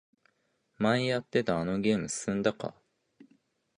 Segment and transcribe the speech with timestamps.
[0.79, 2.73] 前やってたあのゲーム進んだか？